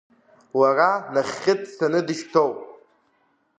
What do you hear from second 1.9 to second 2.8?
дышьҭоуп!